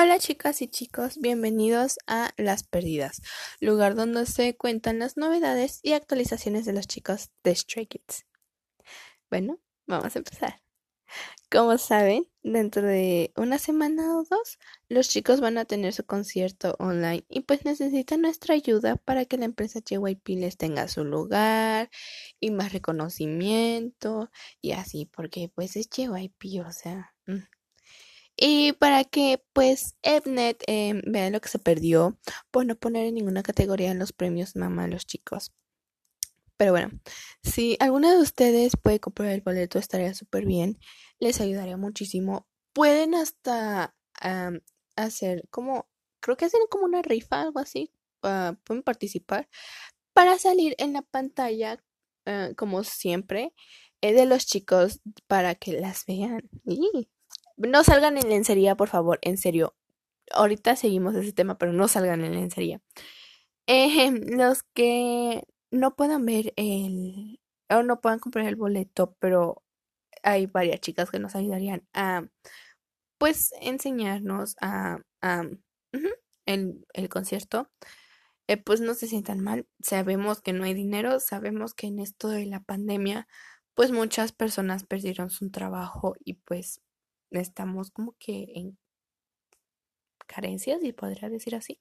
Hola 0.00 0.20
chicas 0.20 0.62
y 0.62 0.68
chicos, 0.68 1.18
bienvenidos 1.18 1.98
a 2.06 2.30
Las 2.36 2.62
Perdidas, 2.62 3.20
lugar 3.58 3.96
donde 3.96 4.26
se 4.26 4.56
cuentan 4.56 5.00
las 5.00 5.16
novedades 5.16 5.80
y 5.82 5.94
actualizaciones 5.94 6.64
de 6.66 6.72
los 6.72 6.86
chicos 6.86 7.30
de 7.42 7.56
Stray 7.56 7.86
Kids. 7.86 8.24
Bueno, 9.28 9.58
vamos 9.88 10.14
a 10.14 10.20
empezar. 10.20 10.62
Como 11.50 11.78
saben, 11.78 12.28
dentro 12.44 12.86
de 12.86 13.32
una 13.34 13.58
semana 13.58 14.16
o 14.16 14.22
dos, 14.22 14.60
los 14.88 15.08
chicos 15.08 15.40
van 15.40 15.58
a 15.58 15.64
tener 15.64 15.92
su 15.92 16.06
concierto 16.06 16.76
online 16.78 17.24
y 17.28 17.40
pues 17.40 17.64
necesitan 17.64 18.20
nuestra 18.20 18.54
ayuda 18.54 18.94
para 18.94 19.24
que 19.24 19.36
la 19.36 19.46
empresa 19.46 19.80
JYP 19.80 20.28
les 20.38 20.56
tenga 20.56 20.86
su 20.86 21.02
lugar 21.02 21.90
y 22.38 22.52
más 22.52 22.72
reconocimiento 22.72 24.30
y 24.60 24.72
así, 24.72 25.06
porque 25.06 25.50
pues 25.52 25.74
es 25.74 25.88
JYP, 25.90 26.64
o 26.64 26.70
sea... 26.70 27.17
Y 28.40 28.72
para 28.74 29.02
que 29.02 29.42
pues 29.52 29.96
Evnet 30.02 30.62
eh, 30.68 31.00
vea 31.04 31.28
lo 31.30 31.40
que 31.40 31.48
se 31.48 31.58
perdió 31.58 32.18
por 32.52 32.64
no 32.64 32.76
poner 32.76 33.06
en 33.06 33.14
ninguna 33.14 33.42
categoría 33.42 33.92
los 33.94 34.12
premios 34.12 34.54
mamá 34.54 34.84
a 34.84 34.88
los 34.88 35.06
chicos. 35.06 35.52
Pero 36.56 36.72
bueno, 36.72 36.90
si 37.42 37.76
alguna 37.80 38.12
de 38.12 38.20
ustedes 38.20 38.76
puede 38.76 39.00
comprar 39.00 39.30
el 39.30 39.40
boleto 39.40 39.78
estaría 39.78 40.14
súper 40.14 40.44
bien, 40.46 40.78
les 41.18 41.40
ayudaría 41.40 41.76
muchísimo. 41.76 42.46
Pueden 42.72 43.14
hasta 43.14 43.94
hacer 44.96 45.48
como, 45.50 45.88
creo 46.20 46.36
que 46.36 46.44
hacen 46.46 46.60
como 46.70 46.84
una 46.84 47.02
rifa, 47.02 47.42
algo 47.42 47.60
así, 47.60 47.92
ah, 48.22 48.56
pueden 48.64 48.82
participar 48.82 49.48
para 50.12 50.38
salir 50.38 50.74
en 50.78 50.92
la 50.92 51.02
pantalla, 51.02 51.82
ah, 52.26 52.50
como 52.56 52.84
siempre, 52.84 53.54
eh, 54.00 54.12
de 54.12 54.26
los 54.26 54.46
chicos 54.46 55.00
para 55.28 55.54
que 55.54 55.72
las 55.72 56.06
vean. 56.06 56.48
No 57.58 57.84
salgan 57.84 58.16
en 58.18 58.28
lencería, 58.28 58.76
por 58.76 58.88
favor, 58.88 59.18
en 59.22 59.36
serio. 59.36 59.74
Ahorita 60.32 60.76
seguimos 60.76 61.14
ese 61.14 61.32
tema, 61.32 61.58
pero 61.58 61.72
no 61.72 61.88
salgan 61.88 62.24
en 62.24 62.32
lencería. 62.34 62.80
los 63.66 64.62
que 64.74 65.44
no 65.70 65.96
puedan 65.96 66.24
ver 66.24 66.52
el 66.56 67.40
o 67.70 67.82
no 67.82 68.00
puedan 68.00 68.18
comprar 68.18 68.46
el 68.46 68.56
boleto, 68.56 69.16
pero 69.20 69.62
hay 70.22 70.46
varias 70.46 70.80
chicas 70.80 71.10
que 71.10 71.18
nos 71.18 71.34
ayudarían 71.36 71.86
a 71.92 72.28
pues 73.18 73.52
enseñarnos 73.60 74.56
a, 74.60 75.00
el, 76.46 76.86
el, 76.94 77.08
concierto. 77.08 77.70
Eh, 78.48 78.56
pues 78.56 78.80
no 78.80 78.94
se 78.94 79.08
sientan 79.08 79.40
mal. 79.40 79.66
Sabemos 79.80 80.40
que 80.40 80.52
no 80.52 80.64
hay 80.64 80.74
dinero, 80.74 81.20
sabemos 81.20 81.74
que 81.74 81.88
en 81.88 81.98
esto 81.98 82.28
de 82.28 82.46
la 82.46 82.60
pandemia, 82.62 83.28
pues 83.74 83.92
muchas 83.92 84.32
personas 84.32 84.84
perdieron 84.84 85.30
su 85.30 85.50
trabajo 85.50 86.14
y 86.24 86.34
pues 86.34 86.80
estamos 87.30 87.90
como 87.90 88.14
que 88.18 88.46
en 88.54 88.78
carencias, 90.26 90.82
y 90.82 90.92
podría 90.92 91.28
decir 91.28 91.54
así. 91.54 91.80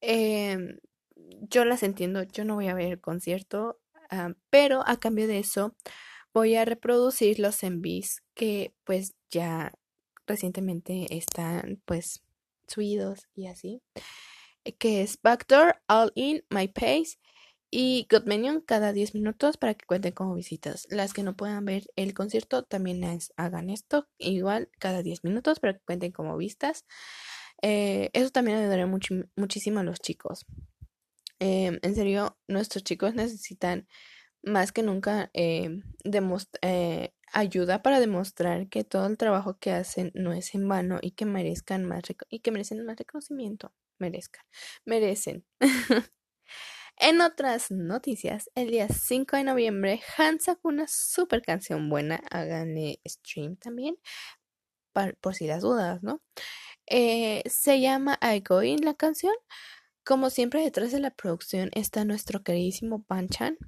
Em, 0.00 0.78
yo 1.16 1.64
las 1.64 1.82
entiendo, 1.82 2.22
yo 2.24 2.44
no 2.44 2.54
voy 2.54 2.68
a 2.68 2.74
ver 2.74 2.92
el 2.92 3.00
concierto, 3.00 3.80
ah, 4.10 4.34
pero 4.50 4.82
a 4.86 4.96
cambio 4.98 5.26
de 5.28 5.38
eso 5.40 5.76
voy 6.34 6.56
a 6.56 6.64
reproducir 6.64 7.38
los 7.38 7.62
envíos 7.62 8.22
que 8.34 8.74
pues 8.84 9.14
ya 9.30 9.72
recientemente 10.26 11.06
están 11.16 11.82
pues 11.84 12.22
subidos 12.66 13.28
y 13.34 13.46
así, 13.48 13.82
que 14.78 15.02
es 15.02 15.20
Backdoor, 15.22 15.82
All 15.88 16.12
In, 16.14 16.44
My 16.50 16.68
Pace 16.68 17.18
y 17.74 18.06
Good 18.10 18.24
cada 18.66 18.92
10 18.92 19.14
minutos 19.14 19.56
para 19.56 19.72
que 19.74 19.86
cuenten 19.86 20.12
como 20.12 20.34
visitas. 20.34 20.86
Las 20.90 21.14
que 21.14 21.22
no 21.22 21.34
puedan 21.36 21.64
ver 21.64 21.84
el 21.96 22.12
concierto 22.12 22.64
también 22.64 23.02
hagan 23.38 23.70
esto 23.70 24.08
igual 24.18 24.68
cada 24.78 25.02
10 25.02 25.24
minutos 25.24 25.58
para 25.58 25.72
que 25.74 25.80
cuenten 25.86 26.12
como 26.12 26.36
vistas. 26.36 26.84
Eh, 27.62 28.10
eso 28.12 28.30
también 28.30 28.58
ayudaría 28.58 28.86
muchísimo 28.86 29.80
a 29.80 29.84
los 29.84 30.00
chicos. 30.00 30.44
Em, 31.40 31.78
en 31.82 31.94
serio, 31.94 32.38
nuestros 32.46 32.84
chicos 32.84 33.14
necesitan 33.14 33.88
más 34.42 34.72
que 34.72 34.82
nunca 34.82 35.30
em, 35.34 35.82
eh, 36.62 37.14
ayuda 37.32 37.82
para 37.82 38.00
demostrar 38.00 38.68
que 38.68 38.84
todo 38.84 39.06
el 39.06 39.16
trabajo 39.18 39.58
que 39.58 39.72
hacen 39.72 40.12
no 40.14 40.32
es 40.34 40.54
en 40.54 40.68
vano 40.68 40.98
y 41.02 41.12
que 41.12 41.24
merezcan 41.26 41.84
más 41.86 42.02
y 42.28 42.40
que 42.40 42.50
merecen 42.52 42.84
más 42.84 42.96
reconocimiento. 42.98 43.72
Merezcan, 43.98 44.44
merecen. 44.84 45.46
En 46.98 47.20
otras 47.20 47.70
noticias, 47.70 48.50
el 48.54 48.70
día 48.70 48.86
5 48.88 49.36
de 49.36 49.44
noviembre, 49.44 50.00
Han 50.18 50.40
sacó 50.40 50.68
una 50.68 50.86
super 50.86 51.42
canción 51.42 51.88
buena. 51.88 52.22
Háganle 52.30 53.00
stream 53.06 53.56
también, 53.56 53.96
por 55.20 55.34
si 55.34 55.46
las 55.46 55.62
dudas, 55.62 56.02
¿no? 56.02 56.22
Eh, 56.86 57.42
se 57.46 57.80
llama 57.80 58.18
I 58.22 58.42
Go 58.46 58.62
In 58.62 58.84
la 58.84 58.94
canción. 58.94 59.34
Como 60.04 60.30
siempre, 60.30 60.62
detrás 60.62 60.92
de 60.92 61.00
la 61.00 61.10
producción 61.12 61.70
está 61.74 62.04
nuestro 62.04 62.42
queridísimo 62.42 63.04
Panchan. 63.04 63.58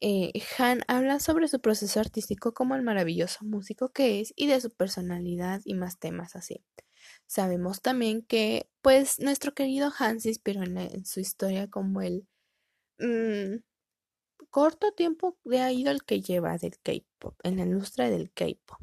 Eh, 0.00 0.32
Han 0.58 0.82
habla 0.88 1.20
sobre 1.20 1.48
su 1.48 1.60
proceso 1.60 2.00
artístico 2.00 2.54
como 2.54 2.74
el 2.76 2.82
maravilloso 2.82 3.44
músico 3.44 3.90
que 3.92 4.20
es 4.20 4.32
y 4.36 4.48
de 4.48 4.60
su 4.60 4.70
personalidad 4.70 5.62
y 5.64 5.74
más 5.74 5.98
temas 5.98 6.36
así. 6.36 6.64
Sabemos 7.26 7.82
también 7.82 8.22
que, 8.22 8.68
pues, 8.82 9.20
nuestro 9.20 9.54
querido 9.54 9.92
Han 9.98 10.20
se 10.20 10.30
inspiró 10.30 10.62
en 10.64 11.06
su 11.06 11.20
historia 11.20 11.68
como 11.70 12.02
el 12.02 12.26
Mm, 13.02 13.64
corto 14.50 14.92
tiempo 14.92 15.36
de 15.44 15.58
el 15.58 16.04
que 16.04 16.22
lleva 16.22 16.56
del 16.56 16.78
K-pop, 16.78 17.34
en 17.42 17.56
la 17.56 17.64
industria 17.64 18.10
del 18.10 18.30
K-pop. 18.32 18.78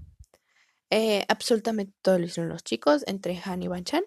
Eh, 0.89 1.25
absolutamente 1.29 1.93
todo 2.01 2.19
lo 2.19 2.25
hicieron 2.25 2.49
los 2.49 2.63
chicos, 2.63 3.03
entre 3.07 3.39
Han 3.45 3.63
y 3.63 3.69
Banchan. 3.69 4.03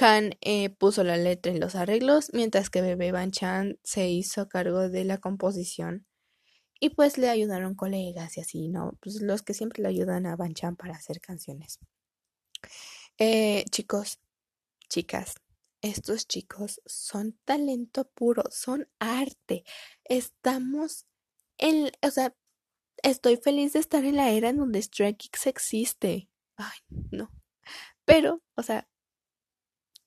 Han 0.00 0.36
eh, 0.42 0.70
puso 0.70 1.04
la 1.04 1.16
letra 1.16 1.52
y 1.52 1.58
los 1.58 1.74
arreglos, 1.74 2.30
mientras 2.34 2.68
que 2.68 2.82
Bebé 2.82 3.12
Banchan 3.12 3.78
se 3.82 4.10
hizo 4.10 4.48
cargo 4.48 4.90
de 4.90 5.04
la 5.04 5.18
composición. 5.18 6.06
Y 6.80 6.90
pues 6.90 7.16
le 7.16 7.30
ayudaron 7.30 7.74
colegas 7.74 8.36
y 8.36 8.42
así, 8.42 8.68
¿no? 8.68 8.98
Pues 9.00 9.22
los 9.22 9.42
que 9.42 9.54
siempre 9.54 9.82
le 9.82 9.88
ayudan 9.88 10.26
a 10.26 10.36
Banchan 10.36 10.76
para 10.76 10.94
hacer 10.96 11.20
canciones. 11.20 11.78
Eh, 13.18 13.64
chicos, 13.70 14.20
chicas, 14.90 15.36
estos 15.88 16.26
chicos 16.26 16.80
son 16.86 17.38
talento 17.44 18.08
puro, 18.10 18.44
son 18.50 18.88
arte. 18.98 19.64
Estamos 20.04 21.06
en, 21.58 21.90
o 22.02 22.10
sea, 22.10 22.34
estoy 23.02 23.36
feliz 23.36 23.72
de 23.72 23.80
estar 23.80 24.04
en 24.04 24.16
la 24.16 24.30
era 24.30 24.50
en 24.50 24.58
donde 24.58 24.82
Stray 24.82 25.14
Kids 25.14 25.46
existe. 25.46 26.28
Ay, 26.56 26.78
no. 27.10 27.30
Pero, 28.04 28.42
o 28.56 28.62
sea, 28.62 28.88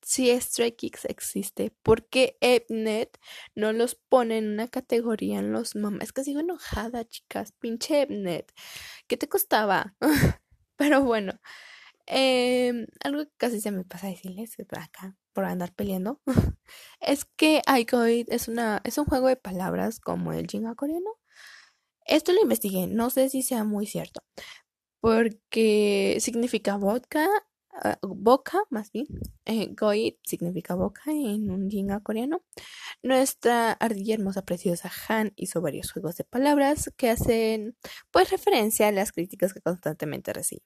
si 0.02 0.30
Stray 0.40 0.72
Kids 0.72 1.06
existe, 1.06 1.72
¿por 1.84 2.08
qué 2.08 2.38
Epnet 2.42 3.20
no 3.56 3.74
los 3.74 3.96
pone 3.96 4.38
en 4.38 4.50
una 4.50 4.68
categoría 4.68 5.40
en 5.40 5.52
los 5.52 5.76
mamás? 5.76 6.04
Es 6.04 6.14
que 6.14 6.24
sigo 6.24 6.40
enojada, 6.40 7.06
chicas. 7.06 7.52
Pinche 7.60 8.02
Epnet. 8.02 8.52
¿Qué 9.08 9.18
te 9.18 9.30
costaba? 9.30 9.96
Pero 10.78 11.04
bueno, 11.04 11.40
eh, 12.12 12.88
algo 13.04 13.24
que 13.24 13.32
casi 13.38 13.62
se 13.62 13.72
me 13.72 13.84
pasa 13.86 14.08
decirles 14.08 14.58
acá 14.72 15.16
por 15.32 15.46
andar 15.46 15.74
peleando 15.74 16.20
es 17.00 17.26
que 17.26 17.62
Aikoid 17.68 18.28
es 18.30 18.50
es 18.84 18.98
un 18.98 19.06
juego 19.06 19.28
de 19.28 19.36
palabras 19.36 20.00
como 20.00 20.34
el 20.34 20.48
jinga 20.48 20.76
coreano. 20.76 21.12
Esto 22.06 22.34
lo 22.34 22.42
investigué, 22.42 22.88
no 22.88 23.12
sé 23.12 23.30
si 23.30 23.44
sea 23.44 23.64
muy 23.64 23.86
cierto, 23.86 24.22
porque 25.02 26.18
significa 26.22 26.78
vodka, 26.78 27.28
ah, 27.84 28.00
boca 28.02 28.64
más 28.72 28.92
bien. 28.92 29.06
Eh, 29.46 29.76
significa 30.24 30.76
boca 30.76 31.04
en 31.12 31.52
un 31.52 31.70
jinga 31.70 32.00
coreano. 32.02 32.42
Nuestra 33.04 33.74
ardilla 33.74 34.16
hermosa 34.16 34.44
preciosa 34.44 34.92
Han 35.10 35.34
hizo 35.36 35.62
varios 35.62 35.92
juegos 35.92 36.18
de 36.18 36.24
palabras 36.26 36.92
que 36.98 37.10
hacen 37.12 37.78
pues 38.12 38.32
referencia 38.32 38.88
a 38.88 38.92
las 38.92 39.12
críticas 39.12 39.54
que 39.54 39.62
constantemente 39.62 40.34
recibe 40.34 40.64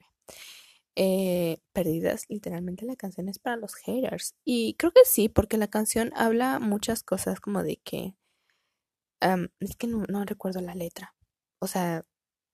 eh, 0.95 1.57
perdidas, 1.73 2.25
literalmente 2.29 2.85
la 2.85 2.95
canción 2.95 3.27
es 3.27 3.39
para 3.39 3.57
los 3.57 3.75
haters. 3.75 4.35
Y 4.45 4.75
creo 4.75 4.91
que 4.91 5.01
sí, 5.05 5.29
porque 5.29 5.57
la 5.57 5.67
canción 5.67 6.11
habla 6.15 6.59
muchas 6.59 7.03
cosas 7.03 7.39
como 7.39 7.63
de 7.63 7.77
que... 7.77 8.15
es 9.59 9.75
que 9.77 9.87
no, 9.87 10.25
recuerdo 10.25 10.61
la 10.61 10.75
letra. 10.75 11.15
O 11.59 11.67
sea, 11.67 12.05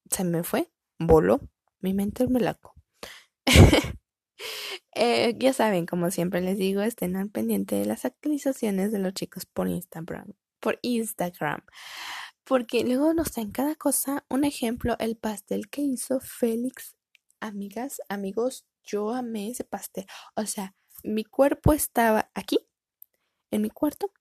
se 0.10 0.24
me 0.24 0.44
fue, 0.44 0.72
voló, 1.00 1.42
mi 1.82 1.94
mente 1.94 2.28
me 2.28 2.40
laco. 2.40 2.76
eh, 4.96 5.36
ya 5.38 5.54
saben, 5.54 5.86
como 5.86 6.12
siempre 6.12 6.42
les 6.42 6.58
digo, 6.58 6.82
estén 6.82 7.16
al 7.16 7.30
pendiente 7.30 7.76
de 7.76 7.86
las 7.86 8.06
actualizaciones 8.06 8.92
de 8.92 9.00
los 9.00 9.14
chicos 9.14 9.46
por 9.46 9.68
Instagram. 9.68 10.34
Por 10.60 10.80
Instagram. 10.82 11.64
Porque 12.46 12.84
luego 12.84 13.14
nos 13.14 13.38
en 13.38 13.52
cada 13.52 13.76
cosa. 13.76 14.26
Un 14.30 14.44
ejemplo, 14.44 14.96
el 15.00 15.18
pastel 15.18 15.70
que 15.70 15.82
hizo 15.82 16.20
Félix 16.20 16.96
amigas, 17.40 18.02
amigos, 18.10 18.66
yo 18.84 19.12
amé 19.12 19.52
ese 19.52 19.64
pastel. 19.64 20.06
O 20.36 20.46
sea, 20.46 20.76
mi 21.04 21.24
cuerpo 21.24 21.74
estaba 21.74 22.32
aquí, 22.34 22.60
en 23.52 23.62
mi 23.62 23.70
cuarto, 23.70 24.12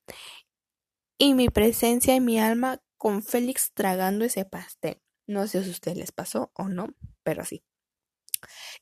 y 1.18 1.34
mi 1.34 1.48
presencia 1.48 2.14
y 2.14 2.20
mi 2.20 2.38
alma 2.38 2.80
con 2.96 3.22
Félix 3.22 3.72
tragando 3.74 4.24
ese 4.24 4.44
pastel. 4.44 5.00
No 5.26 5.46
sé 5.46 5.62
si 5.62 5.68
a 5.68 5.72
ustedes 5.72 5.98
les 5.98 6.12
pasó 6.12 6.50
o 6.54 6.68
no, 6.68 6.88
pero 7.22 7.44
sí. 7.44 7.64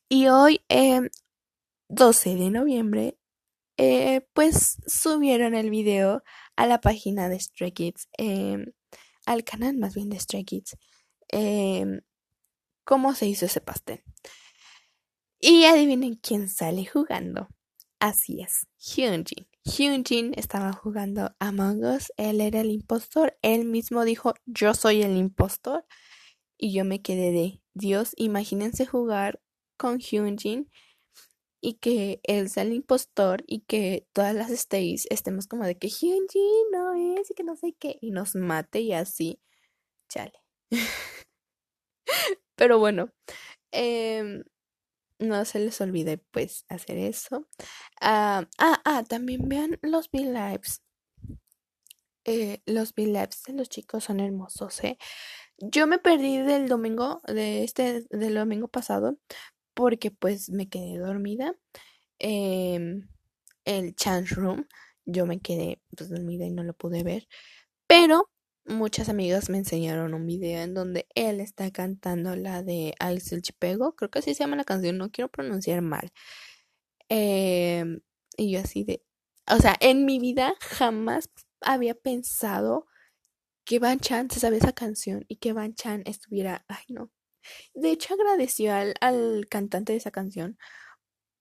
Y 0.08 0.28
hoy, 0.28 0.60
em, 0.68 1.10
12 1.88 2.36
de 2.36 2.50
noviembre, 2.50 3.18
eh, 3.78 4.22
pues 4.34 4.78
subieron 4.86 5.54
el 5.54 5.70
video 5.70 6.22
a 6.56 6.66
la 6.66 6.80
página 6.80 7.28
de 7.28 7.40
Stray 7.40 7.72
Kids, 7.72 8.08
em, 8.18 8.72
al 9.26 9.44
canal 9.44 9.76
más 9.76 9.94
bien 9.94 10.10
de 10.10 10.20
Stray 10.20 10.44
Kids, 10.44 10.76
em, 11.28 12.00
cómo 12.86 13.14
se 13.14 13.26
hizo 13.26 13.44
ese 13.44 13.60
pastel. 13.60 14.02
Y 15.38 15.64
adivinen 15.64 16.14
quién 16.14 16.48
sale 16.48 16.86
jugando. 16.86 17.48
Así 17.98 18.40
es, 18.40 18.66
Hyunjin. 18.78 19.46
Hyunjin 19.64 20.32
estaba 20.36 20.72
jugando 20.72 21.34
Among 21.40 21.84
Us, 21.84 22.12
él 22.16 22.40
era 22.40 22.60
el 22.60 22.70
impostor, 22.70 23.36
él 23.42 23.64
mismo 23.64 24.04
dijo, 24.04 24.34
yo 24.46 24.72
soy 24.74 25.02
el 25.02 25.16
impostor. 25.16 25.84
Y 26.58 26.72
yo 26.72 26.86
me 26.86 27.02
quedé 27.02 27.32
de, 27.32 27.60
Dios, 27.74 28.12
imagínense 28.16 28.86
jugar 28.86 29.42
con 29.76 29.98
Hyunjin 29.98 30.70
y 31.60 31.74
que 31.74 32.20
él 32.22 32.48
sea 32.48 32.62
el 32.62 32.72
impostor 32.72 33.44
y 33.46 33.60
que 33.60 34.08
todas 34.12 34.34
las 34.34 34.50
stays 34.50 35.06
estemos 35.10 35.46
como 35.48 35.64
de 35.64 35.76
que 35.76 35.88
Hyunjin 35.88 36.70
no 36.72 36.94
es 37.18 37.30
y 37.30 37.34
que 37.34 37.44
no 37.44 37.56
sé 37.56 37.74
qué 37.78 37.98
y 38.00 38.10
nos 38.10 38.34
mate 38.36 38.80
y 38.80 38.92
así. 38.92 39.40
Chale. 40.08 40.40
Pero 42.56 42.78
bueno, 42.78 43.10
eh, 43.72 44.42
no 45.18 45.44
se 45.44 45.60
les 45.60 45.80
olvide 45.80 46.18
pues 46.18 46.64
hacer 46.68 46.98
eso. 46.98 47.48
ah, 48.00 48.46
ah, 48.58 48.82
ah 48.84 49.04
también 49.04 49.48
vean 49.48 49.78
los 49.82 50.08
V-Lives. 50.12 50.82
Eh, 52.24 52.60
los 52.66 52.92
V-Lives 52.96 53.44
de 53.46 53.52
los 53.54 53.68
chicos 53.68 54.04
son 54.04 54.20
hermosos, 54.20 54.82
¿eh? 54.84 54.98
Yo 55.58 55.86
me 55.86 55.98
perdí 55.98 56.38
del 56.38 56.68
domingo, 56.68 57.22
de 57.26 57.64
este, 57.64 58.04
del 58.10 58.34
domingo 58.34 58.68
pasado, 58.68 59.18
porque 59.74 60.10
pues 60.10 60.50
me 60.50 60.68
quedé 60.68 60.98
dormida. 60.98 61.54
Em, 62.18 63.08
el 63.64 63.94
chance 63.96 64.34
room, 64.34 64.66
yo 65.06 65.26
me 65.26 65.40
quedé 65.40 65.80
pues, 65.96 66.10
dormida 66.10 66.46
y 66.46 66.52
no 66.52 66.64
lo 66.64 66.74
pude 66.74 67.02
ver. 67.04 67.28
Pero 67.88 68.30
muchas 68.66 69.08
amigas 69.08 69.48
me 69.50 69.58
enseñaron 69.58 70.14
un 70.14 70.26
video 70.26 70.62
en 70.62 70.74
donde 70.74 71.06
él 71.14 71.40
está 71.40 71.70
cantando 71.70 72.36
la 72.36 72.62
de 72.62 72.94
Alcel 72.98 73.42
Chipego, 73.42 73.94
creo 73.96 74.10
que 74.10 74.18
así 74.20 74.34
se 74.34 74.44
llama 74.44 74.56
la 74.56 74.64
canción, 74.64 74.98
no 74.98 75.10
quiero 75.10 75.30
pronunciar 75.30 75.82
mal. 75.82 76.12
Em, 77.08 78.00
y 78.36 78.52
yo 78.52 78.60
así 78.60 78.84
de, 78.84 79.02
o 79.48 79.58
sea, 79.58 79.76
en 79.80 80.04
mi 80.04 80.18
vida 80.18 80.54
jamás 80.60 81.30
había 81.60 81.94
pensado 81.94 82.86
que 83.64 83.78
Van 83.78 84.00
Chan 84.00 84.30
se 84.30 84.40
sabía 84.40 84.58
esa 84.58 84.72
canción 84.72 85.24
y 85.28 85.36
que 85.36 85.52
Van 85.52 85.74
Chan 85.74 86.02
estuviera, 86.06 86.64
ay 86.68 86.84
no. 86.88 87.10
De 87.74 87.90
hecho 87.92 88.14
agradeció 88.14 88.74
al, 88.74 88.94
al 89.00 89.46
cantante 89.50 89.92
de 89.92 89.98
esa 89.98 90.10
canción 90.10 90.58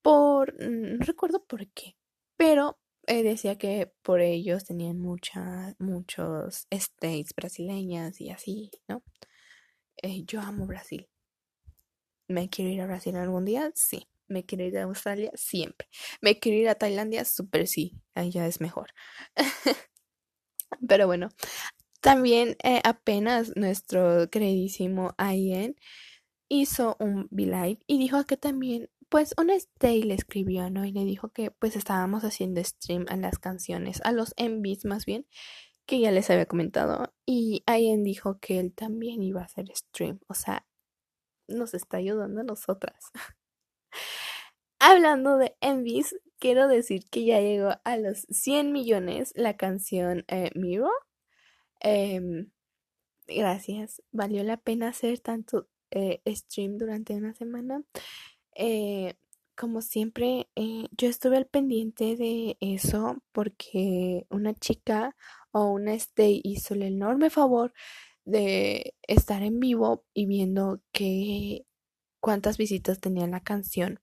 por, 0.02 0.54
no 0.60 1.04
recuerdo 1.04 1.44
por 1.46 1.68
qué, 1.72 1.96
pero 2.36 2.78
eh, 3.06 3.22
decía 3.22 3.56
que 3.58 3.92
por 4.02 4.20
ellos 4.20 4.64
tenían 4.64 4.98
muchas, 4.98 5.74
muchos 5.78 6.66
states 6.70 7.34
brasileñas 7.34 8.20
y 8.20 8.30
así, 8.30 8.70
¿no? 8.88 9.02
Eh, 10.02 10.24
yo 10.26 10.40
amo 10.40 10.66
Brasil. 10.66 11.08
¿Me 12.28 12.48
quiero 12.48 12.70
ir 12.70 12.80
a 12.80 12.86
Brasil 12.86 13.16
algún 13.16 13.44
día? 13.44 13.70
Sí. 13.74 14.08
¿Me 14.28 14.44
quiero 14.44 14.64
ir 14.64 14.78
a 14.78 14.84
Australia? 14.84 15.30
Siempre. 15.34 15.88
¿Me 16.20 16.38
quiero 16.38 16.58
ir 16.58 16.68
a 16.68 16.74
Tailandia? 16.74 17.24
Súper 17.24 17.68
sí. 17.68 18.00
Allá 18.14 18.46
es 18.46 18.60
mejor. 18.60 18.90
Pero 20.88 21.06
bueno, 21.06 21.28
también 22.00 22.56
eh, 22.62 22.80
apenas 22.84 23.52
nuestro 23.56 24.28
queridísimo 24.30 25.14
Ayen 25.18 25.76
hizo 26.48 26.96
un 27.00 27.28
V-Live 27.30 27.80
y 27.86 27.98
dijo 27.98 28.24
que 28.26 28.36
también 28.36 28.88
pues 29.08 29.34
una 29.38 29.54
stay 29.54 30.02
le 30.02 30.14
escribió, 30.14 30.70
¿no? 30.70 30.84
Y 30.84 30.92
le 30.92 31.04
dijo 31.04 31.30
que 31.30 31.50
pues 31.50 31.76
estábamos 31.76 32.24
haciendo 32.24 32.62
stream 32.62 33.06
a 33.08 33.16
las 33.16 33.38
canciones, 33.38 34.00
a 34.04 34.12
los 34.12 34.34
envies 34.36 34.84
más 34.84 35.06
bien, 35.06 35.26
que 35.86 36.00
ya 36.00 36.10
les 36.10 36.30
había 36.30 36.46
comentado. 36.46 37.14
Y 37.24 37.62
Ayen 37.66 38.04
dijo 38.04 38.38
que 38.40 38.58
él 38.60 38.74
también 38.74 39.22
iba 39.22 39.42
a 39.42 39.44
hacer 39.44 39.66
stream. 39.74 40.20
O 40.28 40.34
sea, 40.34 40.66
nos 41.48 41.74
está 41.74 41.98
ayudando 41.98 42.40
a 42.40 42.44
nosotras. 42.44 43.10
Hablando 44.78 45.38
de 45.38 45.56
envies, 45.60 46.16
quiero 46.38 46.68
decir 46.68 47.04
que 47.10 47.24
ya 47.24 47.40
llegó 47.40 47.74
a 47.84 47.96
los 47.96 48.26
100 48.30 48.72
millones 48.72 49.32
la 49.36 49.56
canción 49.56 50.24
eh, 50.28 50.50
Mirror. 50.54 50.92
Em, 51.80 52.50
gracias. 53.26 54.02
Valió 54.12 54.42
la 54.44 54.56
pena 54.58 54.88
hacer 54.88 55.20
tanto 55.20 55.68
eh, 55.90 56.20
stream 56.26 56.78
durante 56.78 57.14
una 57.14 57.34
semana. 57.34 57.82
Eh, 58.56 59.14
como 59.56 59.82
siempre, 59.82 60.48
eh, 60.56 60.86
yo 60.96 61.08
estuve 61.08 61.36
al 61.36 61.46
pendiente 61.46 62.16
de 62.16 62.56
eso 62.60 63.18
porque 63.32 64.26
una 64.30 64.54
chica 64.54 65.16
o 65.52 65.66
una 65.66 65.94
stay 65.94 66.40
hizo 66.44 66.74
el 66.74 66.82
enorme 66.82 67.30
favor 67.30 67.72
de 68.24 68.94
estar 69.02 69.42
en 69.42 69.60
vivo 69.60 70.04
y 70.14 70.26
viendo 70.26 70.82
que 70.92 71.66
cuántas 72.20 72.58
visitas 72.58 73.00
tenía 73.00 73.26
la 73.26 73.40
canción. 73.40 74.00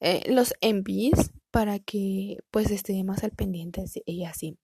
Eh, 0.00 0.22
los 0.32 0.54
envíes 0.60 1.32
para 1.50 1.78
que 1.78 2.38
pues 2.50 2.70
estemos 2.70 3.24
al 3.24 3.32
pendiente 3.32 3.84
y 4.06 4.24
así. 4.24 4.58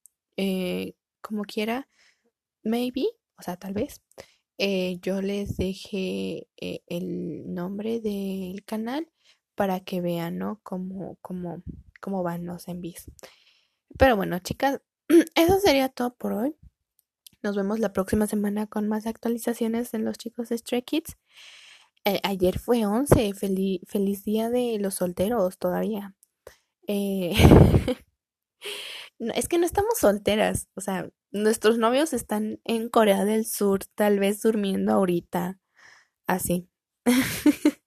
como 1.23 1.45
quiera, 1.45 1.89
maybe, 2.65 3.07
o 3.39 3.43
sea, 3.43 3.57
tal 3.57 3.75
vez 3.75 4.03
eh, 4.63 4.99
yo 5.01 5.23
les 5.23 5.57
dejé 5.57 6.47
eh, 6.59 6.83
el 6.87 7.55
nombre 7.55 7.99
del 8.01 8.63
canal 8.67 9.11
para 9.55 9.81
que 9.81 10.03
vean, 10.03 10.37
¿no? 10.37 10.61
Cómo, 10.63 11.17
cómo, 11.23 11.63
cómo 12.03 12.23
van 12.23 12.45
los 12.45 12.69
envíos. 12.69 13.07
Pero 13.99 14.17
bueno, 14.17 14.39
chicas, 14.41 14.83
eso 15.35 15.59
sería 15.61 15.89
todo 15.89 16.15
por 16.15 16.35
hoy. 16.35 16.57
Nos 17.43 17.57
vemos 17.57 17.79
la 17.79 17.95
próxima 17.95 18.27
semana 18.27 18.67
con 18.67 18.87
más 18.87 19.07
actualizaciones 19.07 19.95
en 19.95 20.05
los 20.05 20.19
chicos 20.19 20.51
de 20.51 20.59
Stray 20.59 20.83
Kids. 20.83 21.17
Eh, 22.05 22.21
ayer 22.23 22.59
fue 22.59 22.85
11, 22.85 23.33
feliz 23.33 24.25
día 24.25 24.51
de 24.51 24.79
los 24.79 24.97
solteros 24.97 25.57
todavía. 25.57 26.15
es 26.87 27.49
que 29.49 29.59
no 29.59 29.65
estamos 29.65 29.95
solteras, 29.99 30.69
o 30.75 30.83
sea, 30.83 31.09
nuestros 31.33 31.79
novios 31.79 32.13
están 32.13 32.61
en 32.65 32.89
Corea 32.89 33.25
del 33.25 33.47
Sur, 33.47 33.85
tal 33.95 34.19
vez 34.19 34.43
durmiendo 34.43 34.93
ahorita, 34.93 35.59
así. 36.27 36.69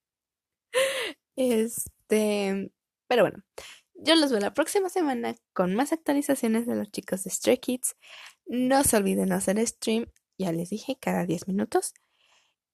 este, 1.36 2.72
pero 3.08 3.24
bueno, 3.24 3.44
yo 3.96 4.16
los 4.16 4.32
veo 4.32 4.40
la 4.40 4.54
próxima 4.54 4.90
semana 4.90 5.36
con 5.54 5.76
más 5.76 5.94
actualizaciones 5.94 6.66
de 6.68 6.76
los 6.76 6.92
chicos 6.92 7.24
de 7.24 7.30
Stray 7.30 7.58
Kids. 7.58 7.96
No 8.46 8.84
se 8.84 8.98
olviden 8.98 9.32
hacer 9.32 9.66
stream, 9.66 10.08
ya 10.38 10.52
les 10.52 10.70
dije, 10.70 10.98
cada 11.00 11.26
10 11.26 11.48
minutos. 11.48 11.94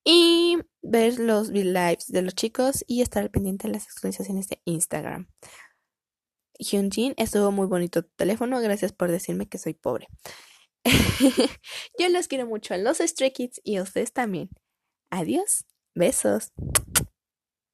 Y 0.03 0.57
ver 0.81 1.19
los 1.19 1.49
lives 1.49 2.07
de 2.07 2.21
los 2.21 2.33
chicos 2.33 2.83
y 2.87 3.01
estar 3.01 3.29
pendiente 3.29 3.67
de 3.67 3.73
las 3.73 3.87
actualizaciones 3.87 4.47
de 4.47 4.61
Instagram. 4.65 5.27
Hyunjin, 6.57 7.13
estuvo 7.17 7.51
muy 7.51 7.67
bonito 7.67 8.03
tu 8.03 8.09
teléfono, 8.15 8.59
gracias 8.59 8.91
por 8.91 9.11
decirme 9.11 9.47
que 9.47 9.57
soy 9.57 9.73
pobre. 9.73 10.07
Yo 11.99 12.09
los 12.09 12.27
quiero 12.27 12.47
mucho 12.47 12.73
a 12.73 12.77
los 12.77 12.97
Stray 12.97 13.31
Kids 13.31 13.61
y 13.63 13.77
a 13.77 13.83
ustedes 13.83 14.13
también. 14.13 14.49
Adiós, 15.11 15.65
besos. 15.95 16.51